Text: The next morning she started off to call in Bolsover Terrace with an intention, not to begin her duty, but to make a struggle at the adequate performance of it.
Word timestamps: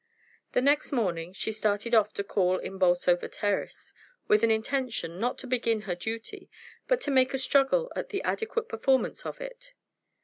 The 0.53 0.61
next 0.63 0.91
morning 0.91 1.31
she 1.31 1.51
started 1.51 1.93
off 1.93 2.11
to 2.15 2.23
call 2.23 2.57
in 2.57 2.79
Bolsover 2.79 3.27
Terrace 3.27 3.93
with 4.27 4.43
an 4.43 4.49
intention, 4.49 5.19
not 5.19 5.37
to 5.37 5.45
begin 5.45 5.81
her 5.81 5.93
duty, 5.93 6.49
but 6.87 6.99
to 7.01 7.11
make 7.11 7.35
a 7.35 7.37
struggle 7.37 7.93
at 7.95 8.09
the 8.09 8.23
adequate 8.23 8.67
performance 8.67 9.27
of 9.27 9.39
it. 9.39 9.75